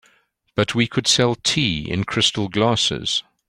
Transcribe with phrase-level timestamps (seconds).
[0.55, 3.21] But we could sell tea in crystal glasses.